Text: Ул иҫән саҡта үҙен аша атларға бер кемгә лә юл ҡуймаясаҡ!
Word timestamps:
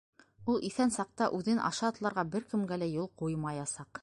Ул 0.53 0.63
иҫән 0.69 0.93
саҡта 0.95 1.27
үҙен 1.41 1.61
аша 1.69 1.87
атларға 1.93 2.27
бер 2.37 2.51
кемгә 2.55 2.81
лә 2.85 2.93
юл 2.99 3.15
ҡуймаясаҡ! 3.25 3.97